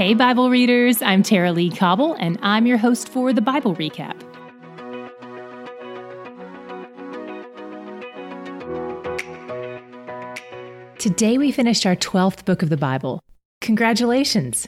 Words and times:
Hey, 0.00 0.14
Bible 0.14 0.48
readers, 0.48 1.02
I'm 1.02 1.22
Tara-Leigh 1.22 1.76
Cobble, 1.76 2.14
and 2.14 2.38
I'm 2.40 2.66
your 2.66 2.78
host 2.78 3.06
for 3.06 3.34
the 3.34 3.42
Bible 3.42 3.76
Recap. 3.76 4.18
Today 10.98 11.36
we 11.36 11.52
finished 11.52 11.84
our 11.84 11.96
12th 11.96 12.46
book 12.46 12.62
of 12.62 12.70
the 12.70 12.78
Bible. 12.78 13.22
Congratulations! 13.60 14.66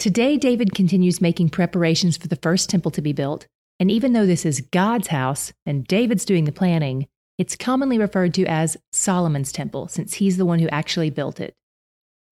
Today, 0.00 0.36
David 0.36 0.74
continues 0.74 1.20
making 1.20 1.50
preparations 1.50 2.16
for 2.16 2.26
the 2.26 2.34
first 2.34 2.68
temple 2.68 2.90
to 2.90 3.00
be 3.00 3.12
built, 3.12 3.46
and 3.78 3.88
even 3.88 4.14
though 4.14 4.26
this 4.26 4.44
is 4.44 4.62
God's 4.72 5.06
house 5.06 5.52
and 5.64 5.86
David's 5.86 6.24
doing 6.24 6.42
the 6.42 6.50
planning, 6.50 7.06
it's 7.38 7.54
commonly 7.54 7.98
referred 7.98 8.34
to 8.34 8.46
as 8.46 8.76
Solomon's 8.90 9.52
temple, 9.52 9.86
since 9.86 10.14
he's 10.14 10.38
the 10.38 10.44
one 10.44 10.58
who 10.58 10.68
actually 10.70 11.10
built 11.10 11.38
it. 11.38 11.54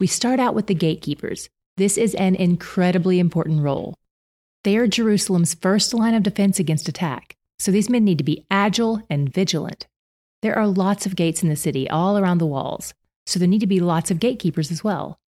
We 0.01 0.09
start 0.09 0.41
out 0.41 0.57
with 0.57 0.67
the 0.67 0.75
gatekeepers. 0.75 1.49
This 1.79 1.97
is 1.97 2.17
an 2.17 2.35
incredibly 2.35 3.21
important 3.21 3.63
role. 3.63 3.95
They 4.65 4.77
are 4.79 4.89
Jerusalem's 4.89 5.55
first 5.55 5.95
line 5.95 6.13
of 6.13 6.25
defense 6.25 6.59
against 6.59 6.89
attack, 6.89 7.37
so 7.61 7.71
these 7.71 7.89
men 7.89 8.05
need 8.05 8.19
to 8.19 8.25
be 8.25 8.45
agile 8.51 9.01
and 9.09 9.33
vigilant. 9.33 9.87
There 10.43 10.59
are 10.59 10.67
lots 10.67 11.07
of 11.07 11.15
gates 11.15 11.41
in 11.41 11.49
the 11.49 11.55
city 11.55 11.89
all 11.89 12.19
around 12.19 12.39
the 12.39 12.47
walls, 12.47 12.95
so 13.27 13.39
there 13.39 13.47
need 13.47 13.61
to 13.61 13.69
be 13.69 13.79
lots 13.79 14.11
of 14.11 14.19
gatekeepers 14.19 14.73
as 14.73 14.83
well. 14.83 15.21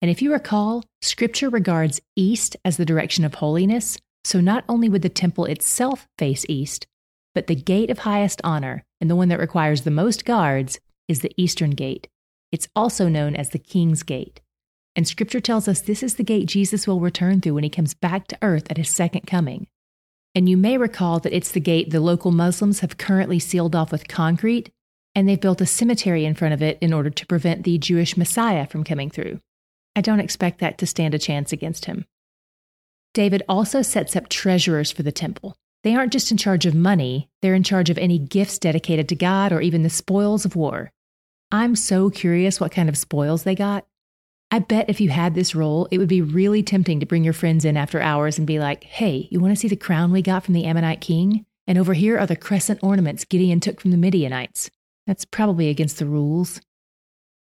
And 0.00 0.08
if 0.08 0.22
you 0.22 0.30
recall, 0.30 0.84
Scripture 1.02 1.50
regards 1.50 2.00
east 2.14 2.56
as 2.64 2.76
the 2.76 2.86
direction 2.86 3.24
of 3.24 3.34
holiness, 3.34 3.98
so 4.22 4.40
not 4.40 4.62
only 4.68 4.88
would 4.88 5.02
the 5.02 5.08
temple 5.08 5.46
itself 5.46 6.06
face 6.18 6.46
east, 6.48 6.86
but 7.34 7.48
the 7.48 7.56
gate 7.56 7.90
of 7.90 7.98
highest 7.98 8.40
honor, 8.44 8.84
and 9.00 9.10
the 9.10 9.16
one 9.16 9.28
that 9.30 9.40
requires 9.40 9.82
the 9.82 9.90
most 9.90 10.24
guards, 10.24 10.78
is 11.08 11.22
the 11.22 11.34
eastern 11.36 11.70
gate. 11.70 12.06
It's 12.52 12.68
also 12.76 13.08
known 13.08 13.34
as 13.34 13.50
the 13.50 13.58
King's 13.58 14.04
Gate. 14.04 14.40
And 14.96 15.06
Scripture 15.06 15.40
tells 15.40 15.68
us 15.68 15.82
this 15.82 16.02
is 16.02 16.14
the 16.14 16.24
gate 16.24 16.46
Jesus 16.46 16.88
will 16.88 17.00
return 17.00 17.40
through 17.40 17.54
when 17.54 17.64
he 17.64 17.70
comes 17.70 17.92
back 17.92 18.26
to 18.28 18.38
earth 18.40 18.64
at 18.70 18.78
his 18.78 18.88
second 18.88 19.26
coming. 19.26 19.68
And 20.34 20.48
you 20.48 20.56
may 20.56 20.78
recall 20.78 21.20
that 21.20 21.36
it's 21.36 21.52
the 21.52 21.60
gate 21.60 21.90
the 21.90 22.00
local 22.00 22.32
Muslims 22.32 22.80
have 22.80 22.98
currently 22.98 23.38
sealed 23.38 23.76
off 23.76 23.92
with 23.92 24.08
concrete 24.08 24.70
and 25.14 25.28
they've 25.28 25.40
built 25.40 25.60
a 25.62 25.66
cemetery 25.66 26.24
in 26.24 26.34
front 26.34 26.52
of 26.54 26.62
it 26.62 26.78
in 26.80 26.92
order 26.92 27.08
to 27.08 27.26
prevent 27.26 27.64
the 27.64 27.78
Jewish 27.78 28.16
Messiah 28.16 28.66
from 28.66 28.84
coming 28.84 29.08
through. 29.08 29.40
I 29.94 30.00
don't 30.02 30.20
expect 30.20 30.58
that 30.58 30.76
to 30.78 30.86
stand 30.86 31.14
a 31.14 31.18
chance 31.18 31.52
against 31.52 31.86
him. 31.86 32.04
David 33.14 33.42
also 33.48 33.80
sets 33.80 34.14
up 34.14 34.28
treasurers 34.28 34.92
for 34.92 35.02
the 35.02 35.12
temple. 35.12 35.56
They 35.84 35.94
aren't 35.94 36.12
just 36.12 36.30
in 36.30 36.36
charge 36.36 36.66
of 36.66 36.74
money, 36.74 37.30
they're 37.40 37.54
in 37.54 37.62
charge 37.62 37.88
of 37.88 37.96
any 37.96 38.18
gifts 38.18 38.58
dedicated 38.58 39.08
to 39.08 39.14
God 39.14 39.52
or 39.52 39.62
even 39.62 39.82
the 39.82 39.90
spoils 39.90 40.44
of 40.44 40.56
war. 40.56 40.90
I'm 41.50 41.76
so 41.76 42.10
curious 42.10 42.60
what 42.60 42.72
kind 42.72 42.90
of 42.90 42.98
spoils 42.98 43.44
they 43.44 43.54
got. 43.54 43.86
I 44.50 44.60
bet 44.60 44.88
if 44.88 45.00
you 45.00 45.10
had 45.10 45.34
this 45.34 45.54
role, 45.54 45.88
it 45.90 45.98
would 45.98 46.08
be 46.08 46.22
really 46.22 46.62
tempting 46.62 47.00
to 47.00 47.06
bring 47.06 47.24
your 47.24 47.32
friends 47.32 47.64
in 47.64 47.76
after 47.76 48.00
hours 48.00 48.38
and 48.38 48.46
be 48.46 48.58
like, 48.58 48.84
hey, 48.84 49.28
you 49.30 49.40
want 49.40 49.52
to 49.52 49.60
see 49.60 49.68
the 49.68 49.76
crown 49.76 50.12
we 50.12 50.22
got 50.22 50.44
from 50.44 50.54
the 50.54 50.64
Ammonite 50.64 51.00
king? 51.00 51.44
And 51.66 51.76
over 51.78 51.94
here 51.94 52.16
are 52.16 52.26
the 52.26 52.36
crescent 52.36 52.78
ornaments 52.82 53.24
Gideon 53.24 53.58
took 53.58 53.80
from 53.80 53.90
the 53.90 53.96
Midianites. 53.96 54.70
That's 55.06 55.24
probably 55.24 55.68
against 55.68 55.98
the 55.98 56.06
rules. 56.06 56.60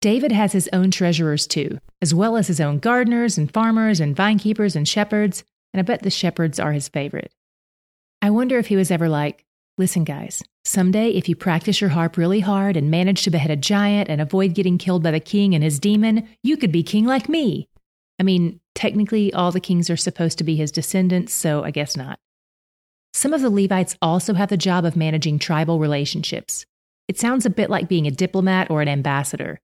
David 0.02 0.31
has 0.31 0.53
his 0.53 0.70
own 0.73 0.92
treasurers 0.92 1.48
too, 1.48 1.80
as 2.02 2.14
well 2.14 2.36
as 2.36 2.48
his 2.48 2.59
own 2.59 2.80
gardeners 2.80 3.38
and 3.38 3.52
farmers 3.52 4.00
and 4.00 4.16
vinekeepers 4.16 4.75
and 4.75 4.88
shepherds, 4.88 5.44
and 5.73 5.80
I 5.80 5.84
bet 5.84 6.03
the 6.03 6.09
shepherds 6.09 6.59
are 6.59 6.72
his 6.72 6.88
favorite. 6.88 7.31
I 8.22 8.31
wonder 8.31 8.58
if 8.58 8.68
he 8.68 8.75
was 8.75 8.92
ever 8.92 9.08
like, 9.08 9.45
listen, 9.78 10.03
guys, 10.03 10.44
someday 10.66 11.09
if 11.11 11.30
you 11.30 11.36
practice 11.36 11.80
your 11.80 11.92
harp 11.92 12.17
really 12.17 12.39
hard 12.39 12.75
and 12.75 12.92
manage 12.92 13.23
to 13.23 13.31
behead 13.31 13.52
a 13.52 13.56
giant 13.56 14.09
and 14.09 14.19
avoid 14.19 14.53
getting 14.56 14.78
killed 14.78 15.03
by 15.03 15.11
the 15.11 15.19
king 15.19 15.53
and 15.53 15.64
his 15.64 15.80
demon, 15.80 16.28
you 16.44 16.58
could 16.58 16.72
be 16.72 16.84
king 16.84 17.06
like 17.06 17.30
me. 17.30 17.67
I 18.19 18.23
mean, 18.23 18.59
technically, 18.73 19.31
all 19.34 19.52
the 19.52 19.59
kings 19.59 19.89
are 19.89 19.97
supposed 19.97 20.39
to 20.39 20.44
be 20.44 20.56
his 20.56 20.72
descendants, 20.72 21.34
so 21.34 21.64
I 21.64 21.72
guess 21.72 21.95
not. 21.95 22.19
Some 23.14 23.34
of 23.34 23.42
the 23.42 23.50
Levites 23.50 23.95
also 24.02 24.34
have 24.34 24.50
the 24.50 24.58
job 24.58 24.86
of 24.86 24.95
managing 24.95 25.40
tribal 25.40 25.79
relationships. 25.79 26.66
It 27.07 27.19
sounds 27.19 27.46
a 27.46 27.52
bit 27.52 27.69
like 27.69 27.88
being 27.88 28.07
a 28.07 28.12
diplomat 28.12 28.69
or 28.69 28.81
an 28.81 28.88
ambassador. 28.88 29.59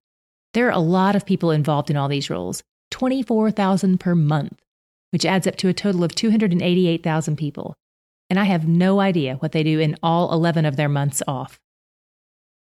There 0.54 0.68
are 0.68 0.72
a 0.72 0.80
lot 0.80 1.16
of 1.16 1.26
people 1.26 1.52
involved 1.52 1.90
in 1.90 1.98
all 1.98 2.08
these 2.08 2.30
roles 2.30 2.64
24,000 2.92 4.00
per 4.00 4.14
month, 4.14 4.60
which 5.12 5.26
adds 5.26 5.48
up 5.48 5.56
to 5.58 5.68
a 5.68 5.74
total 5.74 6.04
of 6.04 6.14
288,000 6.16 7.36
people. 7.36 7.76
And 8.34 8.40
I 8.40 8.46
have 8.46 8.68
no 8.68 9.00
idea 9.00 9.36
what 9.36 9.52
they 9.52 9.62
do 9.62 9.80
in 9.80 9.96
all 10.02 10.34
11 10.34 10.66
of 10.66 10.76
their 10.76 10.90
months 10.90 11.22
off. 11.28 11.60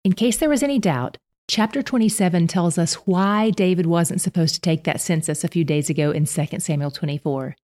In 0.04 0.14
case 0.14 0.38
there 0.38 0.48
was 0.48 0.62
any 0.62 0.78
doubt, 0.78 1.18
chapter 1.48 1.82
27 1.82 2.46
tells 2.46 2.78
us 2.78 2.94
why 3.08 3.50
David 3.50 3.88
wasn't 3.88 4.22
supposed 4.22 4.54
to 4.54 4.62
take 4.62 4.84
that 4.84 5.02
census 5.02 5.44
a 5.44 5.48
few 5.48 5.64
days 5.64 5.90
ago 5.90 6.12
in 6.12 6.28
2 6.28 6.60
Samuel 6.60 6.92
24. 6.92 7.56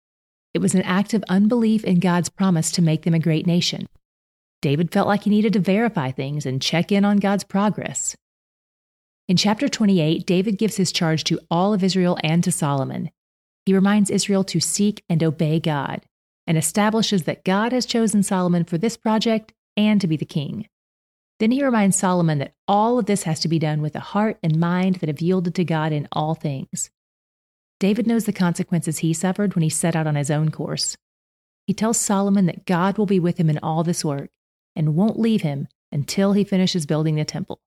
It 0.55 0.61
was 0.61 0.75
an 0.75 0.81
act 0.81 1.13
of 1.13 1.23
unbelief 1.29 1.85
in 1.85 2.01
God's 2.01 2.31
promise 2.31 2.73
to 2.73 2.81
make 2.81 3.03
them 3.03 3.13
a 3.13 3.19
great 3.19 3.47
nation. 3.47 3.87
David 4.63 4.91
felt 4.91 5.07
like 5.07 5.25
he 5.25 5.31
needed 5.31 5.53
to 5.53 5.61
verify 5.61 6.11
things 6.11 6.47
and 6.47 6.63
check 6.63 6.91
in 6.91 7.05
on 7.05 7.19
God's 7.19 7.45
progress. 7.45 8.17
In 9.29 9.37
chapter 9.37 9.69
28, 9.69 10.25
David 10.25 10.57
gives 10.57 10.77
his 10.77 10.91
charge 10.91 11.23
to 11.25 11.39
all 11.51 11.75
of 11.75 11.85
Israel 11.85 12.17
and 12.25 12.43
to 12.45 12.51
Solomon. 12.51 13.11
He 13.67 13.75
reminds 13.75 14.09
Israel 14.09 14.45
to 14.45 14.59
seek 14.59 15.05
and 15.11 15.23
obey 15.23 15.61
God 15.61 16.01
and 16.47 16.59
establishes 16.59 17.25
that 17.25 17.45
God 17.45 17.73
has 17.73 17.87
chosen 17.87 18.23
Solomon 18.23 18.65
for 18.65 18.79
this 18.79 18.97
project 18.97 19.53
and 19.77 20.01
to 20.01 20.07
be 20.07 20.17
the 20.17 20.25
king. 20.25 20.67
Then 21.39 21.51
he 21.51 21.65
reminds 21.65 21.97
Solomon 21.97 22.39
that 22.39 22.55
all 22.69 22.99
of 22.99 23.07
this 23.07 23.23
has 23.23 23.41
to 23.41 23.49
be 23.49 23.59
done 23.59 23.81
with 23.81 23.97
a 23.97 24.01
heart 24.01 24.39
and 24.43 24.61
mind 24.61 24.97
that 24.97 25.09
have 25.09 25.23
yielded 25.23 25.55
to 25.55 25.65
God 25.65 25.93
in 25.93 26.07
all 26.13 26.35
things. 26.35 26.91
David 27.79 28.07
knows 28.07 28.27
the 28.27 28.33
consequences 28.33 28.99
he 28.99 29.15
suffered 29.15 29.55
when 29.55 29.63
he 29.63 29.71
set 29.71 29.97
out 29.97 30.07
on 30.07 30.17
his 30.17 30.31
own 30.31 30.51
course. 30.51 30.99
He 31.67 31.73
tells 31.73 31.99
Solomon 31.99 32.47
that 32.47 32.67
God 32.67 32.99
will 32.99 33.07
be 33.07 33.19
with 33.19 33.39
him 33.39 33.49
in 33.49 33.59
all 33.63 33.85
this 33.85 34.05
work 34.05 34.31
and 34.77 34.95
won't 34.95 35.19
leave 35.19 35.41
him 35.41 35.67
until 35.91 36.35
he 36.35 36.45
finishes 36.45 36.85
building 36.85 37.15
the 37.15 37.25
temple. 37.25 37.61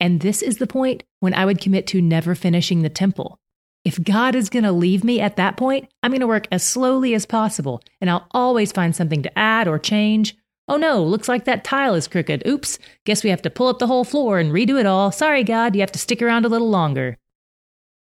And 0.00 0.20
this 0.20 0.42
is 0.42 0.58
the 0.58 0.66
point 0.66 1.04
when 1.20 1.32
I 1.32 1.44
would 1.44 1.60
commit 1.60 1.86
to 1.88 2.02
never 2.02 2.34
finishing 2.34 2.82
the 2.82 2.88
temple. 2.88 3.38
If 3.84 4.02
God 4.02 4.34
is 4.34 4.48
going 4.48 4.62
to 4.62 4.72
leave 4.72 5.04
me 5.04 5.20
at 5.20 5.36
that 5.36 5.56
point, 5.56 5.90
I'm 6.02 6.10
going 6.10 6.20
to 6.20 6.26
work 6.26 6.48
as 6.50 6.62
slowly 6.62 7.14
as 7.14 7.26
possible, 7.26 7.82
and 8.00 8.08
I'll 8.08 8.26
always 8.30 8.72
find 8.72 8.96
something 8.96 9.22
to 9.22 9.38
add 9.38 9.68
or 9.68 9.78
change. 9.78 10.36
Oh 10.66 10.76
no, 10.76 11.02
looks 11.02 11.28
like 11.28 11.44
that 11.44 11.64
tile 11.64 11.94
is 11.94 12.08
crooked. 12.08 12.46
Oops, 12.46 12.78
guess 13.04 13.22
we 13.22 13.28
have 13.28 13.42
to 13.42 13.50
pull 13.50 13.68
up 13.68 13.78
the 13.78 13.86
whole 13.86 14.04
floor 14.04 14.38
and 14.38 14.50
redo 14.52 14.80
it 14.80 14.86
all. 14.86 15.12
Sorry, 15.12 15.44
God, 15.44 15.74
you 15.74 15.82
have 15.82 15.92
to 15.92 15.98
stick 15.98 16.22
around 16.22 16.46
a 16.46 16.48
little 16.48 16.70
longer. 16.70 17.18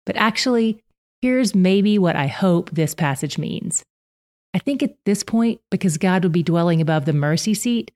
But 0.06 0.17
actually, 0.17 0.84
here's 1.22 1.56
maybe 1.56 1.97
what 1.97 2.17
I 2.17 2.28
hope 2.28 2.72
this 2.72 2.94
passage 2.94 3.38
means. 3.38 3.84
I 4.53 4.59
think 4.59 4.84
at 4.84 4.97
this 5.06 5.23
point, 5.23 5.61
because 5.69 5.97
God 5.97 6.23
would 6.23 6.34
be 6.34 6.44
dwelling 6.44 6.81
above 6.81 7.06
the 7.06 7.13
mercy 7.13 7.53
seat, 7.53 7.91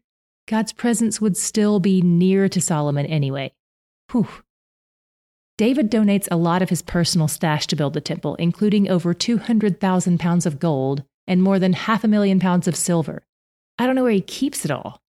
God's 0.47 0.71
presence 0.71 1.19
would 1.19 1.35
still 1.35 1.81
be 1.81 2.01
near 2.01 2.47
to 2.47 2.61
Solomon 2.61 3.05
anyway. 3.05 3.51
Whew. 4.11 4.27
David 5.57 5.91
donates 5.91 6.27
a 6.31 6.37
lot 6.37 6.61
of 6.63 6.69
his 6.69 6.81
personal 6.81 7.27
stash 7.27 7.67
to 7.67 7.75
build 7.75 7.93
the 7.93 8.01
temple, 8.01 8.35
including 8.35 8.89
over 8.89 9.13
200,000 9.13 10.19
pounds 10.19 10.45
of 10.45 10.59
gold 10.59 11.03
and 11.27 11.43
more 11.43 11.59
than 11.59 11.73
half 11.73 12.03
a 12.03 12.07
million 12.07 12.39
pounds 12.39 12.67
of 12.67 12.75
silver. 12.75 13.23
I 13.77 13.85
don't 13.85 13.95
know 13.95 14.03
where 14.03 14.11
he 14.11 14.21
keeps 14.21 14.65
it 14.65 14.71
all. 14.71 14.99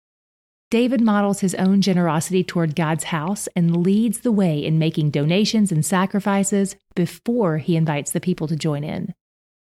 David 0.71 1.01
models 1.01 1.41
his 1.41 1.55
own 1.55 1.81
generosity 1.81 2.43
toward 2.43 2.77
God's 2.77 3.05
house 3.05 3.49
and 3.55 3.83
leads 3.83 4.21
the 4.21 4.33
way 4.33 4.59
in 4.59 4.79
making 4.79 5.11
donations 5.11 5.71
and 5.71 5.85
sacrifices 5.85 6.77
before 6.95 7.59
he 7.59 7.77
invites 7.77 8.11
the 8.11 8.21
people 8.21 8.49
to 8.49 8.57
join 8.57 8.85
in. 8.85 9.15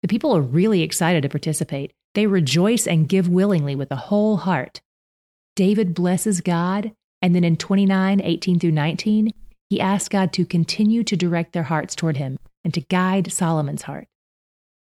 The 0.01 0.07
people 0.07 0.35
are 0.35 0.41
really 0.41 0.81
excited 0.81 1.23
to 1.23 1.29
participate. 1.29 1.93
They 2.15 2.27
rejoice 2.27 2.85
and 2.85 3.09
give 3.09 3.27
willingly 3.27 3.75
with 3.75 3.91
a 3.91 3.95
whole 3.95 4.37
heart. 4.37 4.81
David 5.55 5.93
blesses 5.93 6.41
God, 6.41 6.91
and 7.21 7.35
then 7.35 7.43
in 7.43 7.57
29, 7.57 8.21
18 8.21 8.59
through 8.59 8.71
19, 8.71 9.33
he 9.69 9.79
asks 9.79 10.09
God 10.09 10.33
to 10.33 10.45
continue 10.45 11.03
to 11.03 11.15
direct 11.15 11.53
their 11.53 11.63
hearts 11.63 11.95
toward 11.95 12.17
him 12.17 12.39
and 12.63 12.73
to 12.73 12.81
guide 12.81 13.31
Solomon's 13.31 13.83
heart. 13.83 14.07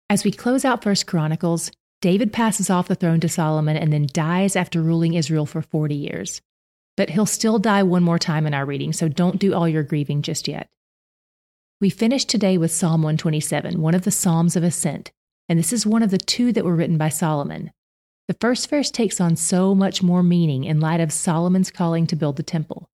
As 0.08 0.24
we 0.24 0.32
close 0.32 0.64
out 0.64 0.82
First 0.82 1.06
Chronicles, 1.06 1.70
David 2.00 2.32
passes 2.32 2.68
off 2.68 2.88
the 2.88 2.94
throne 2.94 3.20
to 3.20 3.28
Solomon 3.28 3.76
and 3.76 3.92
then 3.92 4.08
dies 4.12 4.56
after 4.56 4.82
ruling 4.82 5.14
Israel 5.14 5.46
for 5.46 5.62
40 5.62 5.94
years. 5.94 6.40
But 6.96 7.10
he'll 7.10 7.26
still 7.26 7.58
die 7.58 7.82
one 7.82 8.02
more 8.02 8.18
time 8.18 8.46
in 8.46 8.54
our 8.54 8.66
reading, 8.66 8.92
so 8.92 9.08
don't 9.08 9.38
do 9.38 9.54
all 9.54 9.68
your 9.68 9.82
grieving 9.82 10.22
just 10.22 10.48
yet. 10.48 10.68
We 11.80 11.90
finish 11.90 12.24
today 12.24 12.58
with 12.58 12.72
Psalm 12.72 13.02
127, 13.02 13.80
one 13.80 13.94
of 13.94 14.02
the 14.02 14.10
Psalms 14.10 14.56
of 14.56 14.62
Ascent, 14.62 15.12
and 15.48 15.58
this 15.58 15.72
is 15.72 15.86
one 15.86 16.02
of 16.02 16.10
the 16.10 16.18
two 16.18 16.52
that 16.52 16.64
were 16.64 16.76
written 16.76 16.98
by 16.98 17.08
Solomon. 17.08 17.72
The 18.28 18.36
first 18.40 18.68
verse 18.68 18.90
takes 18.90 19.20
on 19.20 19.36
so 19.36 19.74
much 19.74 20.02
more 20.02 20.22
meaning 20.22 20.64
in 20.64 20.80
light 20.80 21.00
of 21.00 21.12
Solomon's 21.12 21.70
calling 21.70 22.06
to 22.06 22.16
build 22.16 22.36
the 22.36 22.42
temple. 22.42 22.88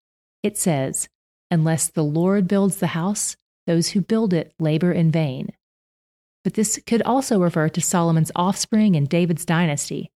It 0.43 0.57
says, 0.57 1.09
Unless 1.55 1.91
the 1.91 2.03
Lord 2.03 2.49
builds 2.49 2.75
the 2.75 2.87
house, 2.87 3.37
those 3.65 3.91
who 3.91 4.01
build 4.01 4.33
it 4.33 4.51
labor 4.59 4.91
in 4.91 5.09
vain. 5.09 5.53
But 6.43 6.55
this 6.55 6.77
could 6.85 7.01
also 7.03 7.39
refer 7.39 7.69
to 7.69 7.79
Solomon's 7.79 8.29
offspring 8.35 8.97
and 8.97 9.07
David's 9.07 9.45
dynasty. 9.45 10.11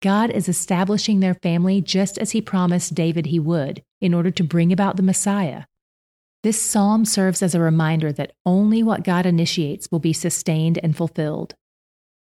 God 0.00 0.30
is 0.30 0.48
establishing 0.48 1.20
their 1.20 1.34
family 1.34 1.82
just 1.82 2.16
as 2.16 2.30
he 2.30 2.40
promised 2.40 2.94
David 2.94 3.26
he 3.26 3.38
would, 3.38 3.82
in 4.00 4.14
order 4.14 4.30
to 4.30 4.42
bring 4.42 4.72
about 4.72 4.96
the 4.96 5.02
Messiah. 5.02 5.64
This 6.42 6.58
psalm 6.58 7.04
serves 7.04 7.42
as 7.42 7.54
a 7.54 7.60
reminder 7.60 8.10
that 8.12 8.32
only 8.46 8.82
what 8.82 9.04
God 9.04 9.26
initiates 9.26 9.90
will 9.92 9.98
be 9.98 10.14
sustained 10.14 10.78
and 10.82 10.96
fulfilled. 10.96 11.54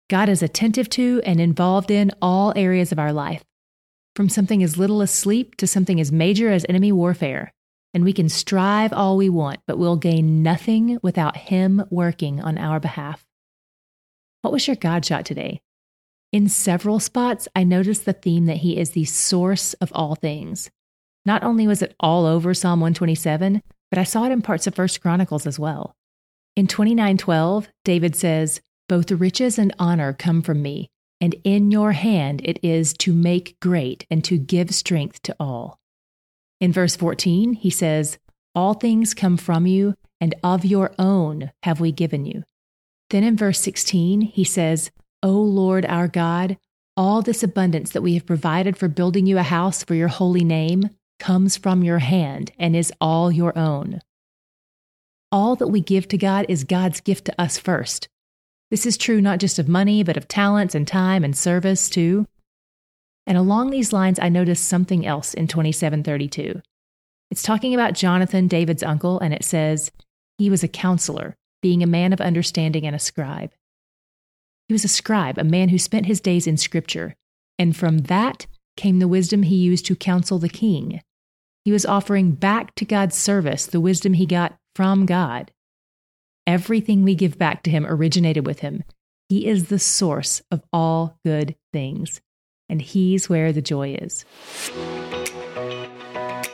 God 0.08 0.30
is 0.30 0.44
attentive 0.44 0.88
to 0.90 1.20
and 1.26 1.42
involved 1.42 1.90
in 1.90 2.12
all 2.22 2.54
areas 2.56 2.92
of 2.92 3.00
our 3.00 3.12
life, 3.12 3.44
from 4.16 4.30
something 4.30 4.62
as 4.62 4.78
little 4.78 5.02
as 5.02 5.10
sleep 5.10 5.56
to 5.56 5.66
something 5.66 6.00
as 6.00 6.12
major 6.12 6.52
as 6.52 6.64
enemy 6.70 6.92
warfare. 6.92 7.52
And 7.94 8.04
we 8.04 8.14
can 8.14 8.30
strive 8.30 8.94
all 8.94 9.18
we 9.18 9.30
want, 9.30 9.60
but 9.68 9.78
we'll 9.78 9.98
gain 9.98 10.44
nothing 10.44 10.98
without 11.04 11.36
Him 11.36 11.84
working 11.90 12.42
on 12.42 12.58
our 12.58 12.80
behalf. 12.80 13.26
What 14.42 14.54
was 14.54 14.66
your 14.66 14.78
God 14.78 15.06
shot 15.06 15.26
today? 15.26 15.62
In 16.32 16.48
several 16.48 17.02
spots, 17.02 17.50
I 17.54 17.66
noticed 17.66 18.06
the 18.06 18.14
theme 18.14 18.46
that 18.46 18.58
He 18.58 18.78
is 18.78 18.92
the 18.92 19.04
source 19.04 19.74
of 19.76 19.92
all 19.94 20.16
things. 20.16 20.72
Not 21.26 21.44
only 21.44 21.68
was 21.68 21.82
it 21.82 21.94
all 22.00 22.26
over 22.26 22.54
Psalm 22.54 22.80
127, 22.80 23.62
but 23.90 24.00
I 24.00 24.06
saw 24.06 24.24
it 24.24 24.32
in 24.32 24.42
parts 24.42 24.66
of 24.66 24.74
First 24.74 25.02
Chronicles 25.02 25.46
as 25.46 25.60
well. 25.60 25.94
In 26.56 26.68
29:12, 26.68 27.68
David 27.84 28.16
says, 28.16 28.62
"Both 28.88 29.12
riches 29.12 29.60
and 29.60 29.76
honor 29.78 30.14
come 30.14 30.42
from 30.42 30.62
me, 30.62 30.90
and 31.20 31.36
in 31.44 31.70
your 31.70 31.92
hand 31.92 32.42
it 32.46 32.58
is 32.64 32.94
to 33.00 33.14
make 33.14 33.60
great 33.60 34.08
and 34.10 34.24
to 34.24 34.38
give 34.38 34.74
strength 34.74 35.22
to 35.24 35.36
all." 35.40 35.81
In 36.62 36.72
verse 36.72 36.96
14, 36.96 37.54
he 37.54 37.70
says, 37.70 38.18
"All 38.56 38.76
things 38.76 39.14
come 39.14 39.36
from 39.36 39.66
you, 39.66 39.96
and 40.22 40.34
of 40.44 40.64
your 40.64 40.94
own 40.98 41.52
have 41.64 41.82
we 41.82 41.92
given 41.92 42.26
you." 42.26 42.44
Then 43.10 43.24
in 43.26 43.36
verse 43.36 43.60
16, 43.60 44.22
he 44.22 44.46
says, 44.46 44.92
"O 45.22 45.32
Lord 45.32 45.86
our 45.88 46.08
God, 46.08 46.58
all 46.96 47.22
this 47.22 47.42
abundance 47.42 47.92
that 47.92 48.04
we 48.04 48.14
have 48.14 48.26
provided 48.26 48.78
for 48.78 48.88
building 48.88 49.26
you 49.26 49.38
a 49.38 49.44
house 49.44 49.84
for 49.84 49.96
your 49.96 50.08
holy 50.08 50.44
name, 50.44 50.90
comes 51.20 51.58
from 51.58 51.84
your 51.84 52.00
hand 52.00 52.52
and 52.60 52.76
is 52.76 52.94
all 53.02 53.32
your 53.32 53.58
own. 53.58 54.00
All 55.32 55.56
that 55.56 55.70
we 55.70 55.82
give 55.82 56.08
to 56.10 56.18
God 56.18 56.46
is 56.48 56.64
God's 56.64 57.00
gift 57.00 57.26
to 57.26 57.42
us 57.42 57.58
first. 57.58 58.08
This 58.70 58.86
is 58.86 58.98
true 58.98 59.22
not 59.22 59.40
just 59.40 59.58
of 59.58 59.68
money, 59.68 60.04
but 60.04 60.18
of 60.18 60.28
talents 60.28 60.76
and 60.76 60.88
time 60.88 61.24
and 61.24 61.36
service 61.36 61.90
too. 61.90 62.28
And 63.28 63.38
along 63.38 63.70
these 63.70 63.94
lines, 63.94 64.20
I 64.20 64.30
noticed 64.30 64.66
something 64.66 65.06
else 65.06 65.34
in 65.34 65.48
2732. 65.48 66.62
It's 67.30 67.44
talking 67.44 67.74
about 67.74 67.94
Jonathan, 67.94 68.48
David's 68.48 68.84
uncle, 68.84 69.20
and 69.20 69.34
it 69.34 69.44
says, 69.44 69.92
He 70.38 70.50
was 70.50 70.64
a 70.64 70.68
counselor, 70.68 71.38
being 71.62 71.82
a 71.82 71.88
man 71.88 72.14
of 72.14 72.20
understanding 72.20 72.86
and 72.86 72.96
a 72.96 73.00
scribe. 73.00 73.52
He 74.68 74.74
was 74.74 74.84
a 74.84 74.90
scribe, 74.90 75.38
a 75.38 75.44
man 75.44 75.70
who 75.70 75.78
spent 75.78 76.06
his 76.06 76.22
days 76.22 76.48
in 76.48 76.58
Scripture, 76.58 77.16
and 77.60 77.76
from 77.76 78.00
that 78.00 78.48
came 78.78 79.00
the 79.00 79.08
wisdom 79.08 79.44
he 79.44 79.56
used 79.56 79.86
to 79.86 79.96
counsel 79.96 80.40
the 80.40 80.50
king. 80.50 81.02
He 81.64 81.72
was 81.72 81.86
offering 81.86 82.32
back 82.32 82.74
to 82.76 82.86
God's 82.86 83.16
service 83.16 83.66
the 83.66 83.80
wisdom 83.80 84.14
he 84.14 84.26
got 84.26 84.58
from 84.76 85.06
God. 85.06 85.52
Everything 86.48 87.04
we 87.04 87.16
give 87.16 87.38
back 87.38 87.64
to 87.64 87.70
him 87.70 87.86
originated 87.86 88.48
with 88.48 88.60
him. 88.60 88.84
He 89.30 89.48
is 89.48 89.68
the 89.68 89.80
source 89.80 90.42
of 90.50 90.64
all 90.74 91.20
good 91.24 91.56
things, 91.72 92.20
and 92.72 92.82
he's 92.82 93.30
where 93.30 93.54
the 93.54 93.62
joy 93.62 93.94
is. 94.02 94.26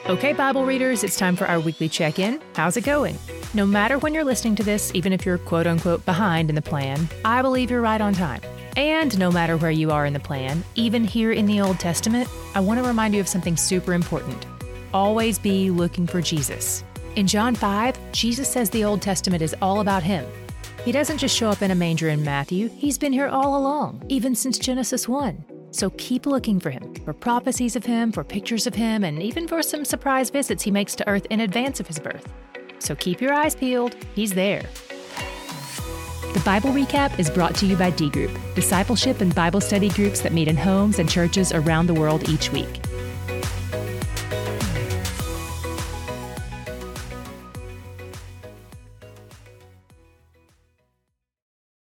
Okay, 0.07 0.33
Bible 0.33 0.65
readers, 0.65 1.03
it's 1.03 1.17
time 1.17 1.35
for 1.35 1.45
our 1.45 1.59
weekly 1.59 1.87
check 1.87 2.17
in. 2.17 2.41
How's 2.55 2.75
it 2.75 2.83
going? 2.83 3.17
No 3.53 3.65
matter 3.65 3.97
when 3.97 4.13
you're 4.13 4.23
listening 4.25 4.55
to 4.55 4.63
this, 4.63 4.91
even 4.93 5.13
if 5.13 5.25
you're 5.25 5.37
quote 5.37 5.67
unquote 5.67 6.05
behind 6.05 6.49
in 6.49 6.55
the 6.55 6.61
plan, 6.61 7.07
I 7.23 7.41
believe 7.41 7.71
you're 7.71 7.81
right 7.81 8.01
on 8.01 8.13
time. 8.13 8.41
And 8.75 9.17
no 9.17 9.31
matter 9.31 9.57
where 9.57 9.71
you 9.71 9.91
are 9.91 10.05
in 10.05 10.13
the 10.13 10.19
plan, 10.19 10.63
even 10.75 11.03
here 11.03 11.31
in 11.31 11.45
the 11.45 11.61
Old 11.61 11.79
Testament, 11.79 12.29
I 12.55 12.59
want 12.59 12.79
to 12.79 12.87
remind 12.87 13.13
you 13.13 13.21
of 13.21 13.27
something 13.27 13.55
super 13.55 13.93
important 13.93 14.45
always 14.93 15.37
be 15.37 15.69
looking 15.69 16.07
for 16.07 16.21
Jesus. 16.21 16.83
In 17.15 17.27
John 17.27 17.55
5, 17.55 18.11
Jesus 18.11 18.47
says 18.47 18.69
the 18.69 18.83
Old 18.83 19.01
Testament 19.01 19.41
is 19.41 19.55
all 19.61 19.81
about 19.81 20.01
him. 20.01 20.25
He 20.85 20.91
doesn't 20.91 21.17
just 21.17 21.35
show 21.35 21.49
up 21.49 21.61
in 21.61 21.71
a 21.71 21.75
manger 21.75 22.09
in 22.09 22.23
Matthew, 22.23 22.69
he's 22.69 22.97
been 22.97 23.13
here 23.13 23.27
all 23.27 23.57
along, 23.57 24.03
even 24.07 24.33
since 24.33 24.57
Genesis 24.57 25.07
1. 25.07 25.56
So 25.71 25.89
keep 25.91 26.25
looking 26.25 26.59
for 26.59 26.69
him, 26.69 26.95
for 27.05 27.13
prophecies 27.13 27.75
of 27.75 27.85
him, 27.85 28.11
for 28.11 28.23
pictures 28.23 28.67
of 28.67 28.75
him, 28.75 29.03
and 29.03 29.21
even 29.21 29.47
for 29.47 29.61
some 29.61 29.85
surprise 29.85 30.29
visits 30.29 30.63
he 30.63 30.71
makes 30.71 30.95
to 30.95 31.07
Earth 31.07 31.27
in 31.29 31.41
advance 31.41 31.79
of 31.79 31.87
his 31.87 31.99
birth. 31.99 32.27
So 32.79 32.95
keep 32.95 33.21
your 33.21 33.33
eyes 33.33 33.55
peeled, 33.55 33.95
he's 34.15 34.33
there. 34.33 34.63
The 36.33 36.41
Bible 36.45 36.71
Recap 36.71 37.17
is 37.19 37.29
brought 37.29 37.55
to 37.55 37.65
you 37.65 37.75
by 37.75 37.89
D 37.89 38.09
Group, 38.09 38.31
discipleship 38.55 39.21
and 39.21 39.33
Bible 39.33 39.61
study 39.61 39.89
groups 39.89 40.21
that 40.21 40.33
meet 40.33 40.47
in 40.47 40.55
homes 40.55 40.99
and 40.99 41.09
churches 41.09 41.51
around 41.51 41.87
the 41.87 41.93
world 41.93 42.29
each 42.29 42.51
week. 42.51 42.81